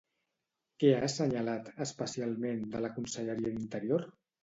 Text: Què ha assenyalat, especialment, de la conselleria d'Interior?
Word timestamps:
Què 0.83 0.89
ha 0.93 1.01
assenyalat, 1.09 1.71
especialment, 1.87 2.67
de 2.75 2.85
la 2.89 2.93
conselleria 2.99 3.57
d'Interior? 3.61 4.13